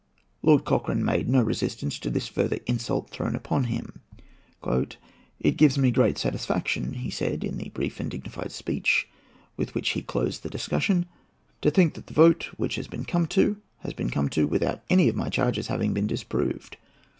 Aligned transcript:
Lord 0.41 0.65
Cochrane 0.65 1.05
made 1.05 1.29
no 1.29 1.43
resistance 1.43 1.99
to 1.99 2.09
this 2.09 2.27
further 2.27 2.57
insult 2.65 3.11
thrown 3.11 3.35
upon 3.35 3.65
him. 3.65 3.99
"It 5.39 5.57
gives 5.57 5.77
me 5.77 5.91
great 5.91 6.17
satisfaction," 6.17 6.93
he 6.93 7.11
said, 7.11 7.43
in 7.43 7.57
the 7.59 7.69
brief 7.69 7.99
and 7.99 8.09
dignified 8.09 8.51
speech 8.51 9.07
with 9.57 9.75
which 9.75 9.89
he 9.89 10.01
closed 10.01 10.41
the 10.41 10.49
discussion, 10.49 11.05
"to 11.61 11.69
think 11.69 11.93
that 11.93 12.07
the 12.07 12.15
vote 12.15 12.45
which 12.57 12.77
has 12.77 12.87
been 12.87 13.05
come 13.05 13.27
to 13.27 13.57
has 13.81 13.93
been 13.93 14.09
come 14.09 14.27
to 14.29 14.47
without 14.47 14.81
any 14.89 15.07
of 15.07 15.15
my 15.15 15.29
charges 15.29 15.67
having 15.67 15.93
been 15.93 16.07
disproved. 16.07 16.77